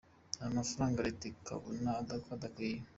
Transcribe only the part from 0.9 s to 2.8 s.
reta ikabona ko adakwiye.